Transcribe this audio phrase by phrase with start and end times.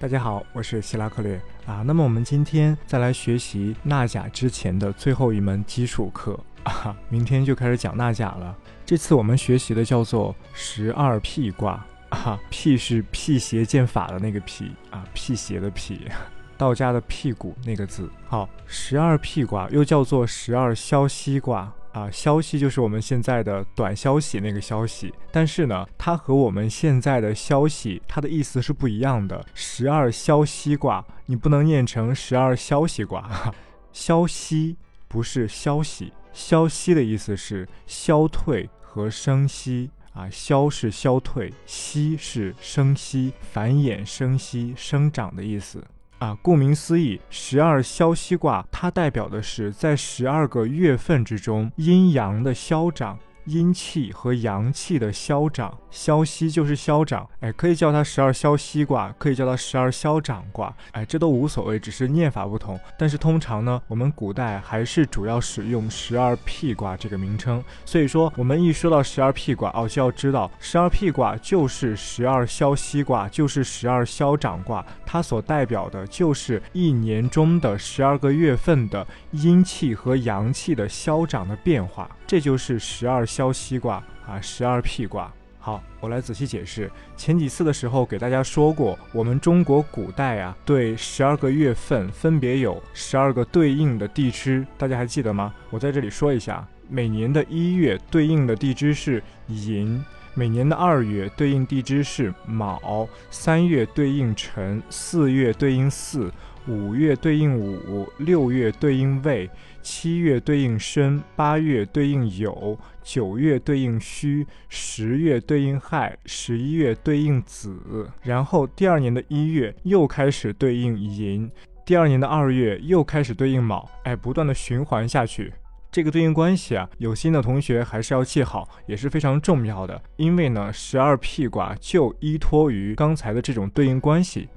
[0.00, 1.82] 大家好，我是希拉克略啊。
[1.86, 8.56] 那么我们今天再来学习纳甲之前的最后一门基础课啊，明天就开始讲纳甲了。
[8.86, 16.00] 这次我们学习的叫做十二辟卦啊，辟是辟邪剑法的那个辟啊，辟邪的辟。
[16.56, 29.44] 道家的屁股那个字，好，十二辟卦又叫做十二消息卦啊，消息就是我们现在的短消息那个消息，但是呢，它和我们现在的消息，它的意思是不一样的。
[29.54, 33.52] 十二消息卦，你不能念成十二消息卦，
[33.92, 34.76] 消息
[35.08, 45.84] 不是消息，消息的意思是消退和生息啊，消是消退，息是生息、繁衍、生息、生长的意思。
[46.20, 53.18] 啊，顾名思义，十二消息卦，它代表的是在十二个月份之中阴阳的消长。
[53.44, 62.78] 阴气和阳气的消长，消息就是消长，哎，可以叫它十二消息卦，可以叫它十二消长卦，哎，这都无所谓，只是念法不同。
[62.98, 67.62] 但是通常呢，我们古代还是主要使用十二辟卦这个名称。
[67.84, 82.08] 所以说，我们一说到十二辟卦，哦，就要知道十二辟卦就是十二消息卦，就是十二消长卦，它所代表的就是一年中的十二个月份的阴气和阳气的消长的变化。
[82.30, 85.32] 这就是十二消息卦啊，十二辟卦。
[85.58, 86.88] 好，我来仔细解释。
[87.16, 95.52] 前几次的时候给大家说过，我们中国古代啊，对十二个月份分别有十二个对应的地支，大家还记得吗？
[95.70, 100.00] 我在这里说一下，每年的一月对应的地支是寅，
[100.32, 106.30] 每年的二月对应地支是卯，三月对应辰，四月对应巳。
[106.70, 109.50] 五月对应午，六月对应未，
[109.82, 118.08] 七月对应申，八月对应酉，九月对应戌，十月对应亥，十一月对应子。
[118.22, 121.50] 然后第二年的一月又开始对应寅，
[121.84, 125.52] 第二年的二月又开始对应卯，哎，不断的循环下去。
[125.90, 130.00] 这个对应关系啊，有心的同学还是要记好，也是非常重要的。
[130.14, 134.48] 因为呢，十二辟卦就依托于刚才的这种对应关系。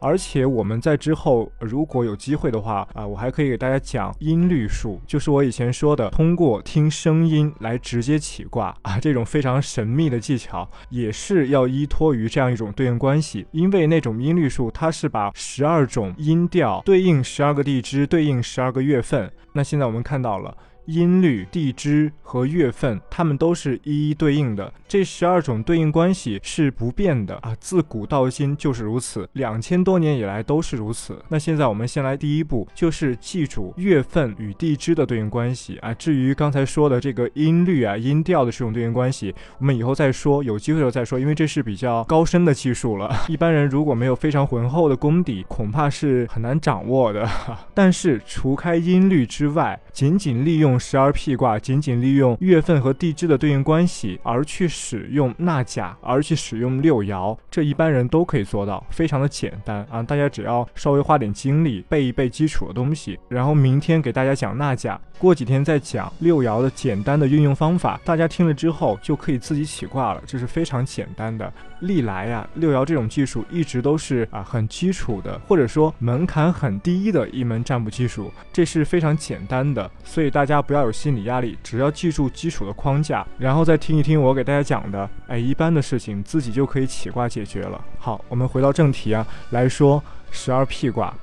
[0.00, 13.46] 而且我们在之后如果有机会的话啊，我还可以给大家讲音律术，就是我以前说的通过听声音来直接起卦啊， 这种非常神秘的技巧，也是要依托于这样一种对应关系。
[13.52, 19.30] 因为那种音律术，它是把十二种音调对应十二个地支，对应十二个月份。
[19.52, 20.56] 那现在我们看到了。
[20.88, 24.72] 音律、地支和月份，它们都是一一对应的。
[24.88, 31.22] 这十二种对应关系是不变的啊，自古到今就是如此，两千多年以来都是如此。
[31.28, 35.92] 那现在我们先来第一步，就是记住月份与地支的对应关系啊。
[35.92, 43.14] 至于刚才说的这个音律啊、音调的这种对应关系，我们以后再说，有机会的时候再说，因为这是比较高深的技术了。
[43.28, 47.28] 一般人如果没有非常浑厚的功底，恐怕是很难掌握的。
[47.74, 60.02] 但是除开音律之外，仅仅利用十二辟卦仅仅利用月份和地支的对应关系，而去使用纳甲，而去使用六爻，这一般人都可以做到，非常的简单啊！
[60.02, 71.52] 大家只要稍微花点精力背一背基础的东西，然后明天给大家讲纳甲，过几天再讲六爻的简单的运用方法，大家听了之后就可以自己起卦了，这是非常简单的。
[71.80, 87.82] 历来呀，六爻这种技术一直都是啊很基础的，或者说门槛很低的一门占卜技术，这是非常简单的，所以大家不要有心理压力，只要记住基础的框架，然后再听一听我给大家讲的，哎，一般的事情自己就可以起卦解决了。
[87.98, 91.14] 好，我们回到正题啊，来说十二辟卦。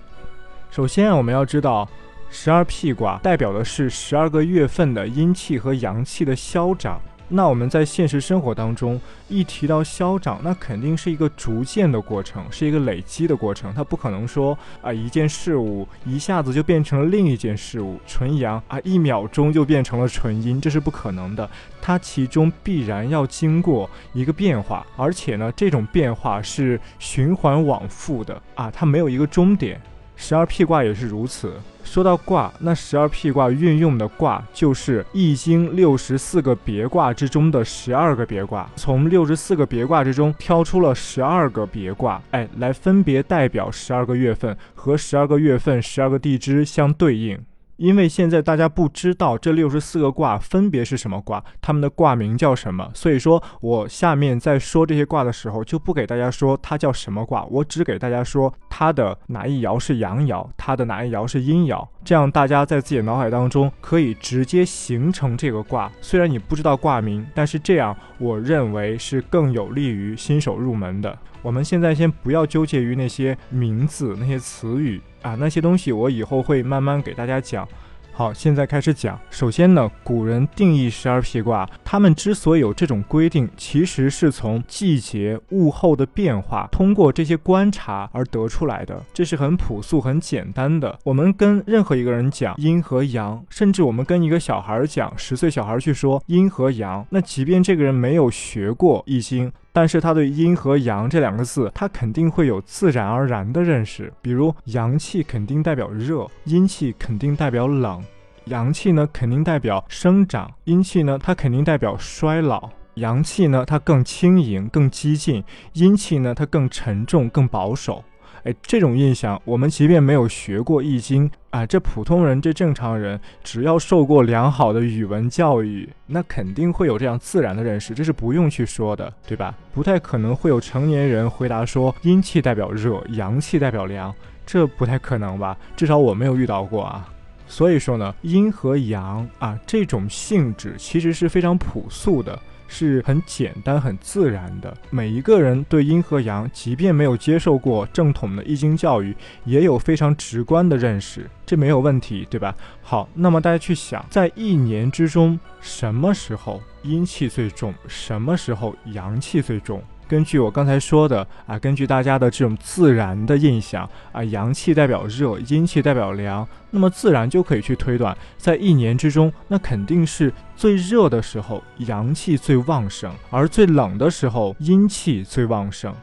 [0.72, 1.88] 首先，我们要知道，
[2.31, 7.00] 十二辟卦代表的是十二个月份的阴气和阳气的消长。
[7.28, 13.74] 那我们在现实生活当中一提到消长，那肯定是一个逐渐的过程，是一个累积的过程。
[13.74, 21.50] 它不可能说啊一件事物一下子就变成了另一件事物，纯阳啊一秒钟就变成了纯阴，这是不可能的。
[21.81, 29.81] 它其中必然要经过一个变化，而且呢这种变化是循环往复的啊，它没有一个终点。
[30.15, 31.53] 十二辟卦也是如此。
[31.83, 47.39] 说到卦，那十二辟卦运用的卦就是《易经》六十四个别卦之中的十二个别卦，从六十四个别卦之中挑出了十二个别卦，哎，来分别代表十二个月份和十二个月份十二个地支相对应。
[47.77, 65.92] 因为现在大家不知道这六十四个卦分别是什么卦，他们的卦名叫什么，所以说我下面在说这些卦的时候，就不给大家说它叫什么卦，我只给大家说它的哪一爻是阳爻，它的哪一爻是阴爻，这样大家在自己的脑海当中可以直接形成这个卦。
[66.01, 71.18] 虽然你不知道卦名，但是这样我认为是更有利于新手入门的。
[71.42, 77.68] 我们现在先不要纠结于那些名字、那些词语啊，那些东西我以后会慢慢给大家讲。
[78.12, 79.19] 好，现在开始讲。
[79.31, 89.04] 首先呢，古人定义十二辟卦，他们之所以有这种规定，其实是从季节物候的变化，通过这些观察而得出来的。
[89.13, 90.98] 这是很朴素、很简单的。
[91.04, 99.51] 我们跟任何一个人讲阴和阳，甚至我们跟一个小孩讲，十岁小孩去说阴和阳，那即便这个人没有学过易经。
[99.75, 104.10] 但是他对阴和阳这两个字，他肯定会有自然而然的认识。
[104.22, 108.01] 比如阳气肯定代表热，阴气肯定代表冷。
[108.45, 112.69] 阳气呢，肯定代表生长；阴气呢，它肯定代表衰老。
[112.94, 115.44] 阳气呢，它更轻盈、更激进；
[115.74, 118.01] 阴气呢，它更沉重、更保守。
[118.45, 129.56] 哎，这种印象，我们即便没有学过易经啊，这普通人、这正常人，只要受过良好的语文教育，那肯定会有这样自然的认识，这是不用去说的，对吧？
[129.74, 134.13] 不太可能会有成年人回答说阴气代表热，阳气代表凉，
[134.45, 135.57] 这不太可能吧？
[135.75, 137.09] 至少我没有遇到过啊。
[137.47, 142.39] 所以说呢，阴和阳啊，这种性质其实是非常朴素的。
[142.67, 144.75] 是很简单、很自然的。
[144.89, 152.56] 每一个人对阴和阳，即便没有接受过正统的易经教育，也有非常直观的认识，这没有问题，对吧？
[152.81, 159.81] 好，那么大家去想，在一年之中，什么时候阴气最重，什么时候阳气最重？
[160.07, 175.94] 根据我刚才说的啊，根据大家的这种自然的印象啊，阳气代表热，阴气代表凉，那么自然就可以去推断，在一年之中，那肯定是最热的时候，阳气最旺盛，而最冷的时候，阴气最旺盛，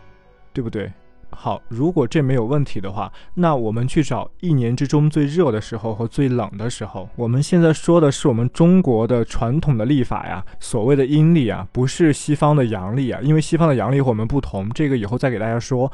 [0.53, 0.93] 对不对？
[1.35, 7.09] 好，如果这没有问题的话，那我们去找一年之中最热的时候和最冷的时候。
[7.17, 15.91] 我们现在说的是我们中国的传统的历法呀，所谓的阴历啊，不是西方的阳历啊，因为西方的阳历和我们不同，这个以后再给大家说。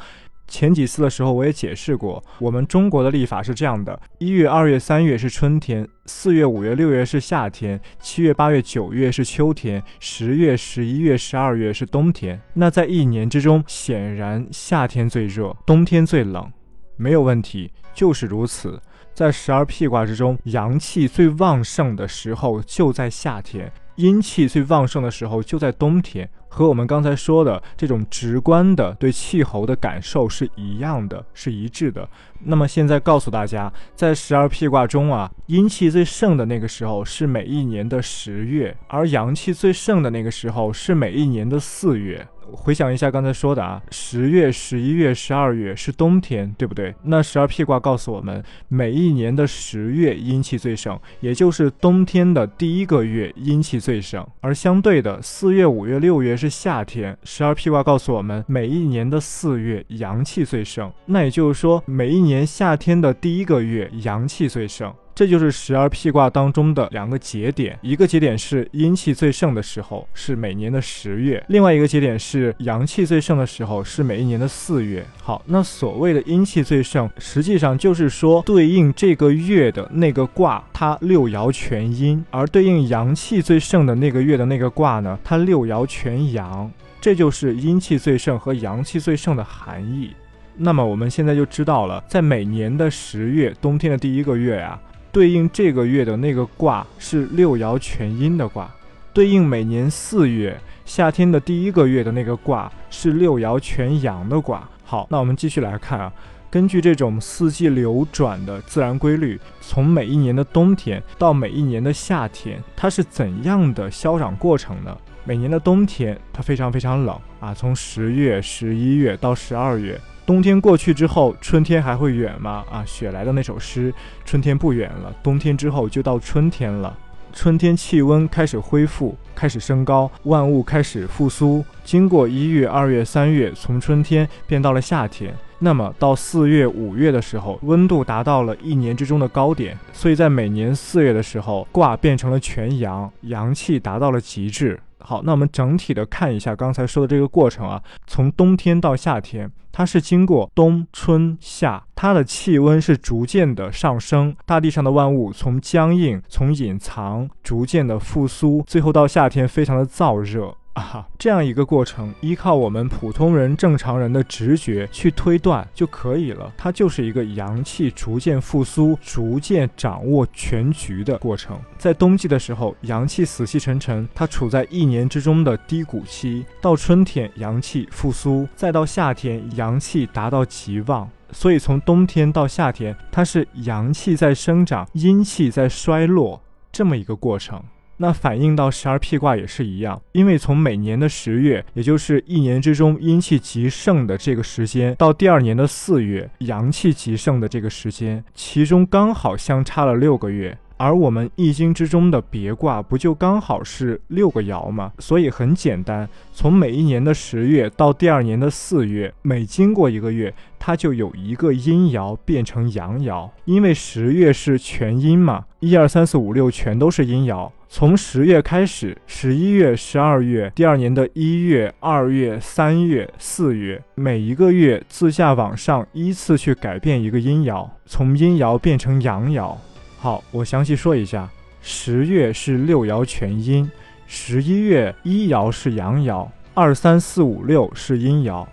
[0.49, 12.41] 前几次的时候我也解释过，我们中国的历法是这样的：一月、二月、三月是春天，四月、五月、六月是夏天，七月、八月、九月是秋天，十月、十一月、十二月是冬天。
[12.53, 16.51] 那在一年之中，显然夏天最热，冬天最冷，
[16.97, 18.81] 没有问题，就是如此。
[19.13, 26.29] 在十二辟卦之中，阳气最旺盛的时候就在夏天，阴气最旺盛的时候就在冬天。
[26.49, 32.09] 和我们刚才说的这种直观的对气候的感受是一样的，是一致的。
[32.43, 42.27] 那么现在告诉大家，在十二辟卦中啊，阴气最盛的那个时候是每一年的十月，而阳气最盛的那个时候是每一年的四月。
[42.53, 46.93] 回想一下刚才说的啊，十月、十一月、十二月是冬天，对不对？
[47.03, 54.25] 那十二辟卦告诉我们，每一年的十月阴气最盛，也就是冬天的第一个月阴气最盛。
[54.41, 60.91] 而相对的，四月、五月、六月是夏天，十二辟卦告诉我们，每一年的四月阳气最盛。
[61.05, 64.93] 那也就是说，每一年夏天的第一个月阳气最盛。
[65.19, 75.05] 这就是十二辟卦当中的两个节点，一个节点是阴气最盛的时候，是每年的十月；另外一个节点是阳气最盛的时候，是每一年的四月。
[75.21, 86.71] 好，那所谓的阴气最盛，实际上就是说对应这个月的那个卦，它六爻全阴；而对应阳气最盛的那个月的那个卦呢，它六爻全阳。
[87.01, 90.11] 这就是阴气最盛和阳气最盛的含义。
[90.55, 94.79] 那么我们现在就知道了，在每年的十月，冬天的第一个月啊。
[95.11, 98.69] 对应这个月的那个卦是六爻全阴的卦，
[99.11, 104.67] 对应每年四月夏天的第一个月的那个卦是六爻全阳的卦。
[104.83, 106.13] 好，那我们继续来看啊，
[106.49, 114.95] 根据这种四季流转的自然规律，从每一年的冬天到每一年的夏天，它是怎样的消长过程呢？
[115.25, 119.99] 每年的冬天它非常非常冷啊，从十月、十一月到十二月。
[120.29, 122.63] 冬天过去之后，春天还会远吗？
[122.71, 123.91] 啊，雪莱的那首诗，
[124.23, 126.95] 春天不远了，冬天之后就到春天了。
[127.33, 131.65] 春天气温开始恢复，开始升高，万物开始复苏。
[131.83, 135.33] 经过一月、二月、三月，从春天变到了夏天。
[135.57, 139.75] 那么到四月、五月的时候，温度达到了一年之中的高点。
[139.93, 144.79] 所以在每年四月的时候，卦变成了全阳，阳气达到了极致。
[144.99, 160.55] 好，那我们整体的看一下刚才说的这个过程啊，从冬天到夏天，它是经过冬春夏，它的气温是逐渐的上升，大地上的万物从僵硬、从隐藏，逐渐的复苏，最后到夏天非常的燥热。
[160.73, 166.53] 啊，这样一个过程，依靠我们普通人、正常人的直觉去推断就可以了。
[166.57, 171.59] 它就是一个阳气逐渐复苏、逐渐掌握全局的过程。
[171.77, 181.09] 在冬季的时候，阳气死气沉沉，它处在一年之中的低谷期；到春天，阳气复苏；再到夏天，阳气达到极旺。
[181.31, 187.61] 所以从冬天到夏天，它是阳气在生长，阴气在衰落这么一个过程。
[188.01, 200.57] 那反映到十二辟卦也是一样，因为从每年的十月，也就是一年之中阴气极盛的这个时间，到第二年的四月阳气极盛的这个时间，其中刚好相差了六个月。
[200.79, 204.93] 而我们易经之中的别卦不就刚好是六个爻吗？
[204.97, 217.51] 所以很简单，从每一年的十月到第二年的四月，每经过一个月，它就有一个阴爻变成阳爻，因为十月是全阴嘛，一二三四五六全都是阴爻。
[217.67, 229.53] 从十月开始，十一月、十二月，第二年的一月、二月、三月、四月，每一个月自下往上依次去改变一个阴爻，从阴爻变成阳爻。
[230.01, 231.29] 好，我详细说一下：
[231.61, 233.69] 十月是六爻全阴，
[234.07, 238.47] 十一月一爻是阳爻，二三四五六是阴爻；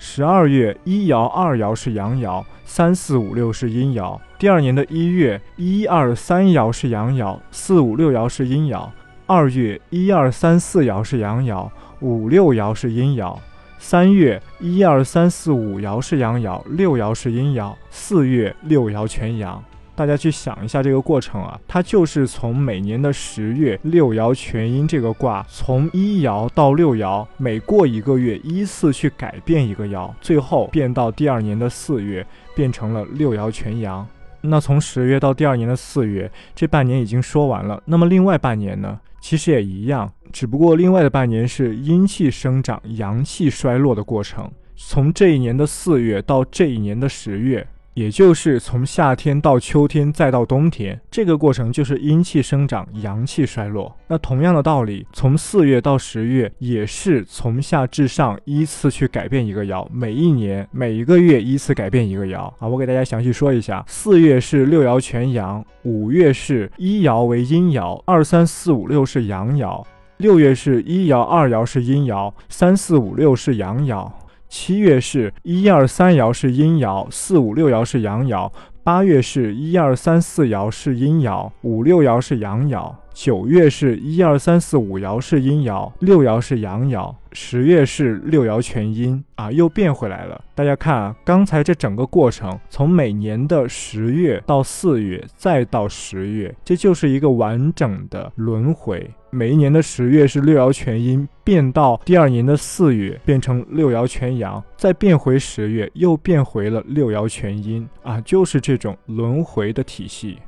[0.00, 4.18] 十二月一爻二爻是阳爻，三四五六是阴爻。
[4.40, 8.84] 第二年的一月一二三爻是阳爻，四五六爻是阴爻；
[9.24, 13.38] 二月一二三四爻是阳爻，五六爻是阴爻；
[13.78, 19.62] 三月一二三四五爻是阳爻，六爻是阴爻；四月六爻全阳。
[19.98, 32.24] 大家去想一下这个过程啊，它就是从每年的十月六爻全阴这个卦，从一爻到六爻，每过一个月依次去改变一个爻，最后变到第二年的四月
[32.54, 34.06] 变成了六爻全阳。
[34.40, 37.82] 那从十月到第二年的四月，这半年已经说完了。
[37.84, 39.00] 那么另外半年呢？
[39.20, 44.48] 其实也一样，只不过另外的半年是阴气生长、阳气衰落的过程。
[44.76, 47.66] 从这一年的四月到这一年的十月。
[47.98, 53.92] 也就是从夏天到秋天再到冬天，这个过程就是阴气生长，阳气衰落。
[54.06, 62.68] 那同样的道理，从四月到十月也是从下至上依次去改变一个爻，每一年每一个月依次改变一个爻啊。
[62.68, 69.84] 我给大家详细说一下：四月是六爻全阳，五月是一爻为阴爻，二三四五六是阳爻；
[70.18, 74.08] 六月是一爻二爻是阴爻，三四五六是阳爻。
[74.48, 78.50] 七月是一二三爻是阴爻，四五六爻是阳爻；
[78.82, 87.14] 八月是一二三四爻是阴爻，五六爻是阳爻；九月是一二三四五爻是阴爻，六爻是阳爻。
[87.32, 90.42] 十月是六爻全阴啊，又变回来了。
[90.54, 99.08] 大家看啊，刚才这整个过程，从每年的十月到四月，再到十月，这就是一个完整的轮回。
[99.30, 110.38] 每一年的十月是六爻全阴，变到第二年的四月变成六爻全阳，再变回十月，又变回了六爻全阴啊，就是这种轮回的体系。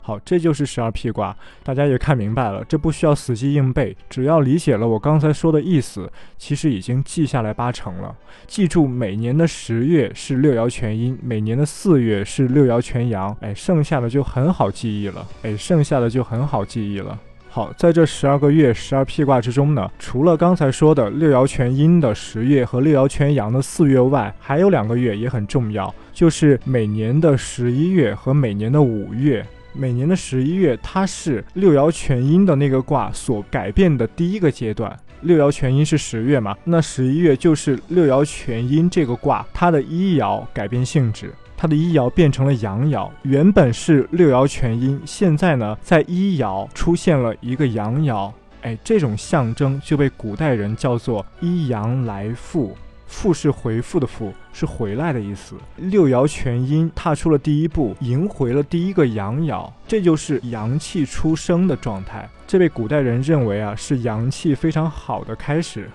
[0.00, 8.14] 好，这就是十二辟卦，大家也看明白了，这不需要死记硬背，只要理解了我刚才说的意思，其实已经记下来八成了。
[8.46, 17.18] 记住，每年的十月是六爻全阴，每年的四月是六爻全阳，哎，剩下的就很好记忆了，哎，剩下的就很好记忆了。
[17.54, 29.46] 好，在这十二个月十二辟卦之中呢，除了刚才说的六爻全阴的十月和六爻全阳的四月外，还有两个月也很重要，就是每年的十一月和每年的五月。
[29.72, 34.92] 每年的十一月，它是六爻全阴的那个卦所改变的第一个阶段。
[35.20, 36.56] 六爻全阴是十月嘛？
[36.64, 43.10] 那十一月就是六爻全阴这个卦，它的一爻改变性质，它的一爻变成了阳爻。
[43.22, 48.32] 原本是六爻全阴，现在呢，在一爻出现了一个阳爻。
[48.62, 52.76] 哎，这种象征就被古代人叫做一阳来复。
[53.06, 55.54] 复是回复的复，是回来的意思。
[55.76, 62.28] 六爻全阴，踏出了第一步，迎回了第一个阳爻，这就是阳气出生的状态。
[62.46, 65.88] 这被古代人认为啊，是阳气非常好的开始。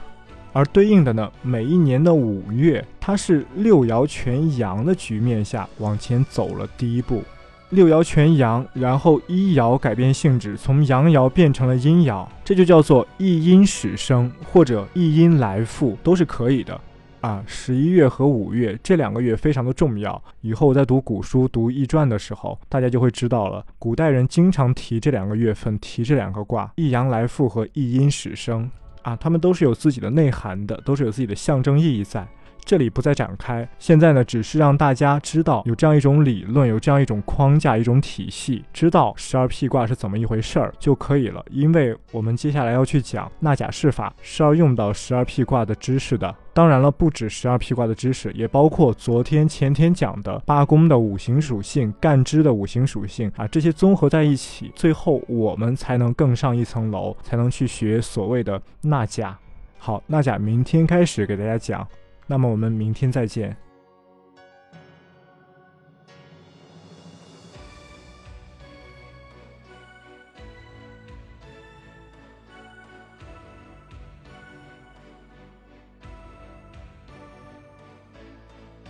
[0.51, 7.23] 而对应的呢，每一年的五月，它是六爻全阳的局面下往前走了第一步。
[7.69, 16.81] 六爻全阳，然后一爻改变性质，从阳爻变成了阴爻，这就叫做一阴始生或者一阴来复，都是可以的。
[17.21, 20.19] 啊，十一月和五月这两个月非常的重要。
[20.41, 23.63] 以后在读古书、读易传的时候，大家就会知道了。
[23.77, 28.71] 古代人经常提这两个月份，提这两个卦：一阳来复和一阴始生。
[29.01, 32.27] 啊，他们都是有自己的内涵的，都是有自己的象征意义在。
[32.63, 41.43] 这里不再展开，现在呢，只是让大家知道有这样一种理论，有这样一种框架，一种体系，知道十二辟卦是怎么一回事儿就可以了。
[41.49, 46.33] 因为我们接下来要去讲纳甲释法，是要用到十二辟卦的知识的。
[46.53, 59.37] 当然了，不止十二辟卦的知识，也包括昨天、前天讲的八宫的五行属性、干支的五行属性啊，这些综合在一起，最后我们才能更上一层楼，才能去学所谓的纳甲。
[59.77, 61.87] 好，纳甲明天开始给大家讲。
[62.29, 63.57] 那么我们明天再见。